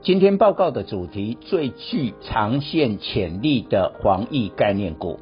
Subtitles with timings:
[0.00, 5.18] 今天报告的主题，最具长线潜力的防疫概念股。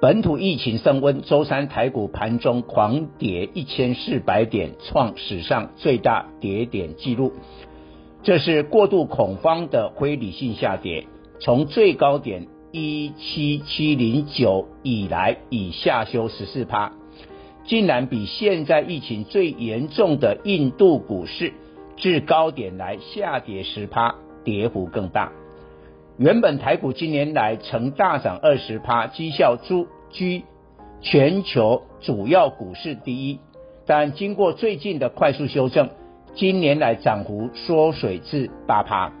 [0.00, 7.32] 本土疫情升温，周三台股盘中狂跌一千四百点，创史上最大跌点纪录。
[8.24, 11.06] 这是过度恐慌的非理性下跌，
[11.38, 16.92] 从最高点一七七零九以来，已下修十四趴。
[17.64, 21.52] 竟然比现在疫情最严重的印度股市
[22.00, 25.30] 至高点来下跌十趴，跌幅更大。
[26.16, 30.44] 原本台股今年来曾大涨二十趴，绩效居居
[31.00, 33.38] 全球主要股市第一，
[33.86, 35.90] 但经过最近的快速修正，
[36.34, 39.12] 今年来涨幅缩水至八趴。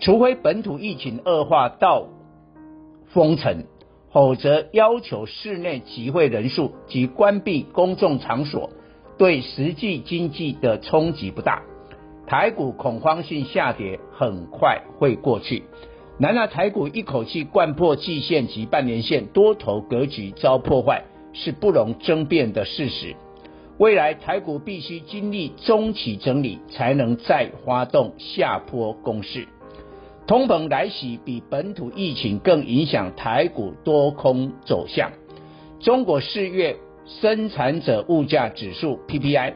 [0.00, 2.08] 除非本土疫情恶化到
[3.06, 3.64] 封城。
[4.12, 8.70] 否则，要求室内集会人数及关闭公众场所，
[9.16, 11.62] 对实际经济的冲击不大。
[12.30, 15.64] 台股恐慌性下跌很快会过去。
[16.16, 23.16] 然而，台股一口气掼破季线及半年线，多头格局遭破坏，是不容争辩的事实。
[23.78, 29.48] 未来台股必须经历中期整理，才能再发动下坡攻势。
[30.28, 35.10] 通膨来袭，比本土疫情更影响台股多空走向。
[35.80, 39.54] 中国四月生产者物价指数 PPI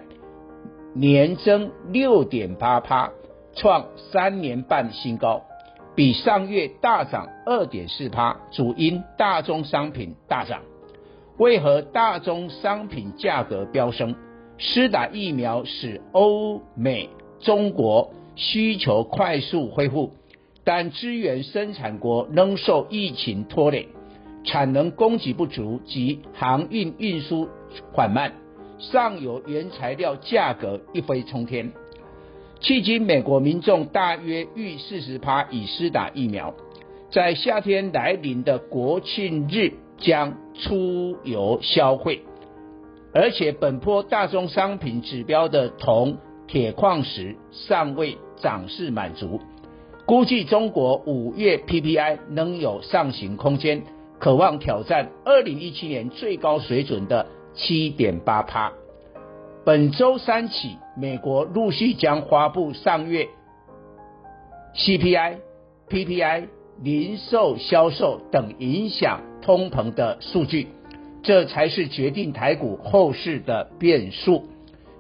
[0.94, 3.10] 年增六点八趴，
[3.54, 5.42] 创三年半新高，
[5.96, 8.36] 比上月大涨二点四趴。
[8.52, 10.62] 主因大宗商品大涨。
[11.36, 14.14] 为何大宗商品价格飙升？
[14.56, 17.10] 施打疫苗使欧美
[17.40, 20.12] 中国需求快速恢复。
[20.62, 23.88] 但资源生产国仍受疫情拖累，
[24.44, 27.48] 产能供给不足及航运运输
[27.92, 28.33] 缓慢，
[28.79, 31.73] 上游原材料价格一飞冲天。
[32.61, 36.55] 迄今美国民众大约逾四十趴已施打疫苗，
[37.11, 42.23] 在夏天来临的国庆日将出游消费，
[43.13, 49.40] 而且本波大宗商品指标的铜、铁矿石尚未涨势满足。
[50.07, 53.83] 估计中国五月 PPI 仍有上行空间，
[54.18, 58.72] 渴望挑战二零一七年最高水准的七点八趴。
[59.64, 63.28] 本周三起，美国陆续将发布上月
[64.74, 65.36] CPI、
[65.88, 66.48] PPI、
[66.82, 70.68] 零售销售等影响通膨的数据，
[71.22, 74.44] 这才是决定台股后市的变数。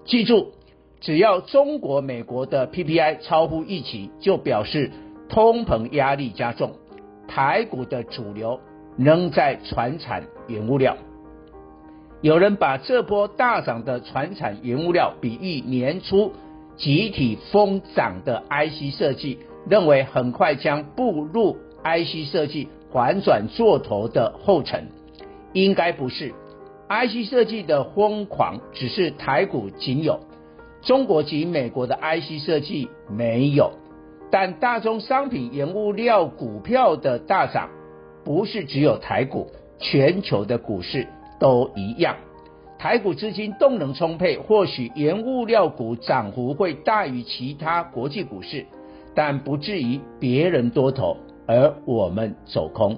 [0.04, 0.52] 记住。
[1.00, 4.90] 只要中国、美国的 PPI 超乎预期，就表示
[5.28, 6.72] 通膨压力加重。
[7.28, 8.58] 台股的主流
[8.96, 10.96] 仍在传产原物料。
[12.24, 16.32] 有人把这波大涨的传产原物料比喻年初
[16.74, 24.88] 集体疯涨的 IC 设计，认为很快将步入 IC 设计反转做头的后尘。
[25.52, 26.32] 应该不是
[26.88, 30.20] ，IC 设计的疯狂只是台股仅有。
[30.80, 33.70] 中国及美国的 IC 设计没有，
[34.30, 37.68] 但大宗商品原物料股票的大涨，
[38.24, 41.06] 不是只有台股，全球的股市
[41.44, 42.16] 都一样。
[42.78, 48.64] 台股资金动能充沛，或许原物料股涨幅会大于其他国际股市，
[49.14, 52.96] 但不至于别人多头而我们走空。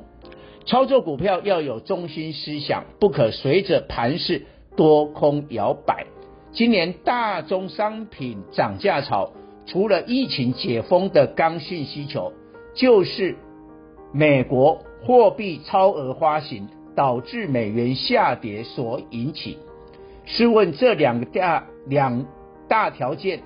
[0.65, 4.47] 操作股票要有中心思想，不可随着盘势
[4.77, 6.07] 多空摇摆。
[6.53, 9.33] 今年大宗商品涨价潮，
[9.67, 12.33] 除了疫情解封的刚性需求，
[12.77, 13.35] 就是
[14.13, 19.59] 美国货币超额发行导致美元下跌所引起。
[20.25, 22.27] 试问这两个大两
[22.69, 23.43] 大条件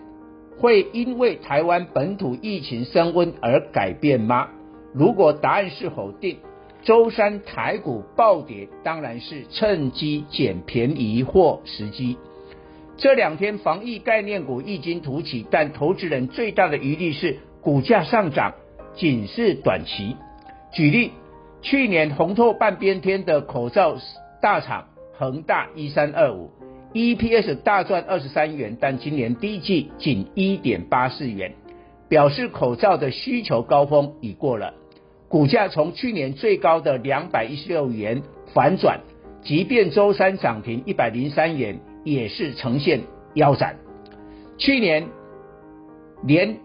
[0.58, 4.48] 会因为台湾本土疫情升温而改变吗？
[4.94, 6.38] 如果答案是否定，
[6.82, 12.16] 周三台股暴跌当然是趁机捡便宜货时机。
[12.96, 18.54] 这两天防疫概念股异军突起，但投资人最大的疑虑是股价上涨
[18.94, 20.16] 仅是短期。
[20.72, 21.12] 举例，
[21.62, 23.96] 去年红透半边天的口罩
[24.40, 26.50] 大厂恒大一三二五
[26.94, 31.54] ，EPS 大赚二十三元，但今年第一季仅一点八四元，
[32.08, 34.74] 表示口罩的需求高峰已过了。
[35.28, 38.22] 股价从去年最高的两百一十六元
[38.54, 39.00] 反转，
[39.42, 43.02] 即便周三涨停一百零三元，也是呈现
[43.34, 43.76] 腰斩。
[44.56, 45.08] 去年
[46.24, 46.56] 连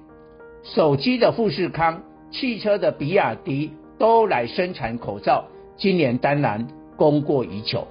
[0.63, 5.45] 手机的富士康、汽车的比亚迪都来生产口罩，
[5.77, 7.88] 今年当然供过于求。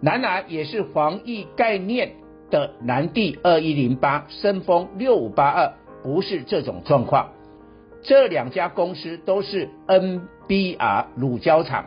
[0.00, 2.12] 南亚也是防疫概念
[2.50, 5.72] 的南帝二一零八、深丰六五八二，
[6.02, 7.30] 不是这种状况。
[8.02, 11.86] 这两家公司都是 NBR 乳胶厂，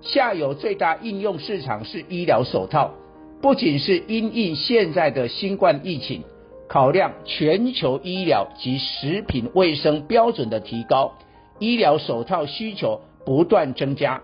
[0.00, 2.94] 下游最大应用市场是医疗手套，
[3.42, 6.24] 不仅是因应现在的新冠疫情，
[6.68, 11.12] 考量全球医疗及食品卫生标准的提高，
[11.58, 14.22] 医疗手套需求不断增加，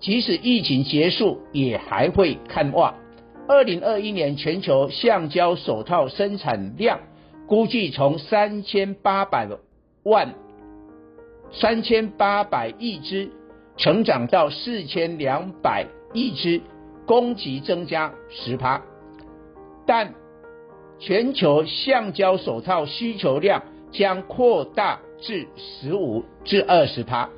[0.00, 2.96] 即使疫情结束也还会看旺。
[3.46, 6.98] 二零二一年全球橡胶手套生产量
[7.46, 9.46] 估计从三千八百
[10.02, 10.34] 万。
[11.52, 13.30] 三千八百亿只，
[13.76, 16.60] 成长到四千两百亿只，
[17.06, 18.82] 供给增加十趴，
[19.86, 20.12] 但
[20.98, 23.62] 全球橡胶手套需求量
[23.92, 27.30] 将扩大至十五至二十趴，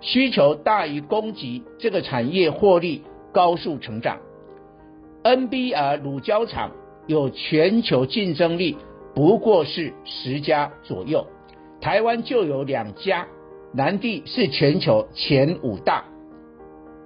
[0.00, 3.02] 需求大于供给，这个产业获利
[3.32, 4.18] 高速成长。
[5.22, 6.72] NBR 乳胶厂
[7.06, 8.76] 有全球竞争力，
[9.14, 11.26] 不过是十家左右，
[11.80, 13.26] 台湾就有两家。
[13.72, 16.04] 南帝是全球前五大，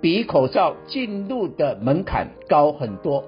[0.01, 3.25] 比口罩进入的门槛高很多。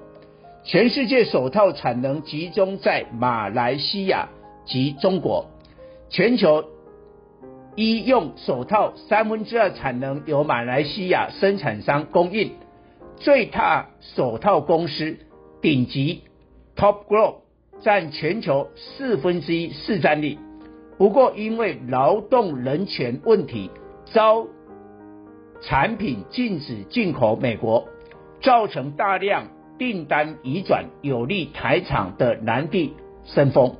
[0.63, 4.29] 全世界手套产能集中在马来西亚
[4.65, 5.45] 及中国，
[6.09, 6.63] 全球
[7.77, 12.53] 医用手套三分之二产能由马来西亚生产商供应。
[13.17, 15.19] 最大手套公司
[15.61, 16.23] 顶级
[16.75, 17.35] Top Glove
[17.81, 20.39] 占全球四分之一市占率。
[20.97, 23.69] 不过，因为劳动人权问题，
[24.05, 24.47] 遭
[25.61, 27.87] 产品禁止进口美国，
[28.41, 33.75] 造成大量订单移转，有利台厂的南帝、森丰。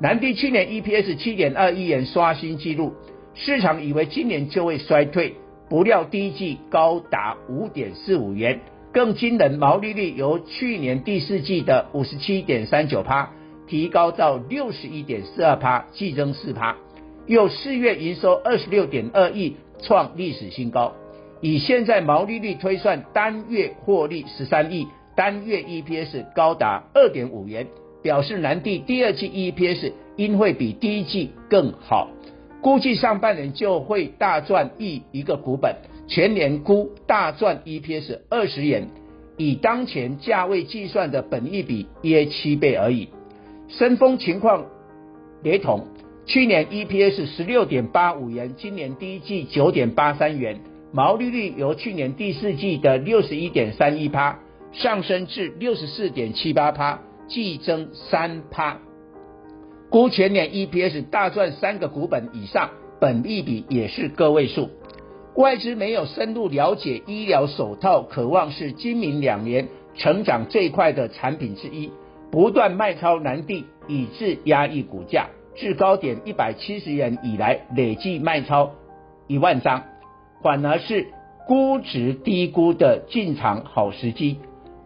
[0.00, 2.92] 南帝去年 EPS 七点二亿元刷新纪录，
[3.34, 5.34] 市场以为今年就会衰退，
[5.68, 8.60] 不料第一季高达五点四五元，
[8.92, 13.30] 更惊人，毛利率由去年第四季的五十七点三九趴。
[13.68, 16.76] 提高到六十一点四二趴，季增四趴，
[17.26, 20.92] 又四月营收二十六点二亿，创历史新高。
[21.40, 27.66] 以现在毛利率推算，单月获利十三亿，单月 EPS 高达二点五元，
[28.02, 32.10] 表示南帝第二季 EPS 应会比第一季更好，
[32.62, 35.74] 估计上半年就会大赚一一个股本，
[36.06, 38.88] 全年估大赚 EPS 二十元，
[39.36, 43.08] 以当前价位计算的本益比约七倍而已。
[43.68, 44.66] 森丰情况
[45.42, 45.88] 雷同，
[46.24, 50.60] 去年 EPS 十六点八五元，今年第一季九点八三元，
[50.92, 54.38] 毛利率由去年第四季的六十一点三一趴
[54.72, 58.78] 上升至六十四点七八趴，季增三趴，
[59.92, 64.70] 估全年 EPS 大赚三个股本以上，本益比也是个位数。
[65.34, 71.92] 外资没有深入了解医疗手套，可望是今明两年成长最快的产品之一。
[72.30, 78.70] 不断卖超南帝，以致压抑股价，至高点一百七十元以来累计卖超
[79.26, 79.82] 一万张，
[80.42, 81.08] 反而是
[81.46, 84.38] 估值低估的进场好时机。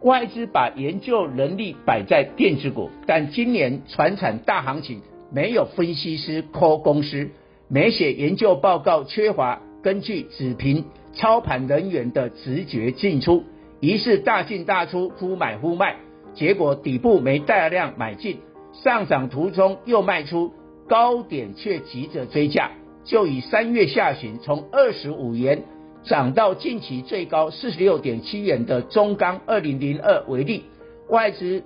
[0.06, 7.30] 外资把研究能力摆在电子股，但今年船产大行情没有分析师 call 公司，
[7.68, 13.42] 没写研究报告，缺乏根据，只凭操盘人员的直觉进出，
[13.80, 15.96] 于是大进大出，忽买忽卖。
[16.34, 18.38] 结果底部没大量买进，
[18.84, 20.52] 上涨途中又卖出，
[20.86, 22.70] 高点却急着追价。
[23.02, 25.64] 就以三月下旬从二十五元
[26.06, 30.64] 涨到近期最高四十六点七元的中钢二零零二为例，
[31.08, 31.64] 外资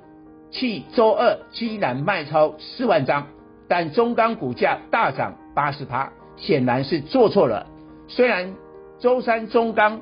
[0.51, 3.27] 弃周二居然卖超四万张，
[3.69, 7.67] 但中钢股价大涨八十趴，显然是做错了。
[8.09, 8.55] 虽然
[8.99, 10.01] 周三中钢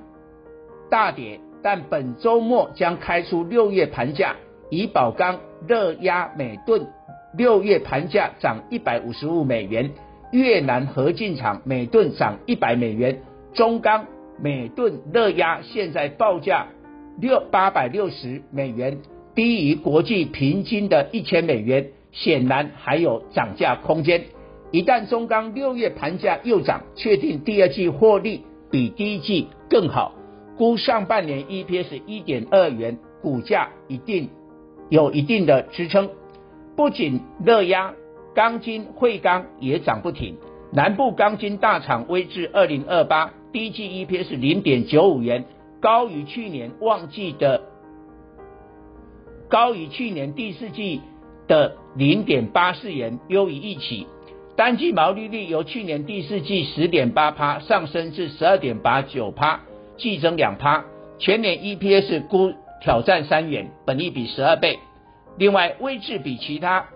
[0.88, 4.36] 大跌，但本周末将开出六月盘价。
[4.70, 6.86] 怡宝钢热压每吨
[7.34, 9.90] 六月盘价涨一百五十五美元，
[10.30, 13.22] 越南合进厂每吨涨一百美元，
[13.54, 14.06] 中钢
[14.40, 16.66] 每吨热压现在报价
[17.20, 18.98] 六八百六十美元，
[19.34, 24.24] 低于国际平均的一千美元，显然还有涨价空间。
[24.70, 30.14] 一旦中钢六月盘价又涨，确定第二季获利比第一季更好，
[30.56, 34.28] 估上半年 EPS 一点二元，股价一定。
[34.90, 36.10] 有一定的支撑，
[36.76, 37.92] 不仅热压、
[38.34, 40.36] 钢筋、汇钢也涨不停。
[40.72, 45.44] 南部钢筋大厂威致二零二八第一季 EPS 零点九五元，
[45.80, 47.62] 高于去年旺季的，
[49.48, 51.00] 高于去年第四季
[51.46, 54.06] 的零点八四元，优于预期。
[54.54, 59.60] 单季毛利率由去年第四季十点八趴上升至十二点八九趴，
[59.96, 60.84] 季增两趴。
[61.18, 62.52] 全年 EPS 估
[62.82, 64.78] 挑战三元，本益比十二倍。
[65.36, 66.86] 另外，位置比其他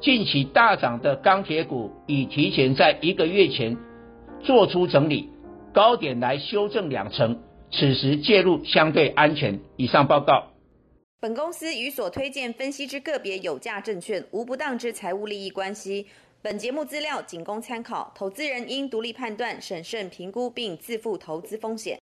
[0.00, 3.76] 近期大涨的钢铁股，已提前在一个月前
[4.40, 5.28] 做出整理，
[5.72, 9.58] 高点来修正两成，此时介入相对安全。
[9.76, 10.48] 以上报告。
[11.20, 16.06] 本公司与所推荐分析之个别有价证券无不当之财务利益关系。
[16.42, 22.00] 本节目资料仅供参考，投资人应独立判断、审慎评估并自负投资风险。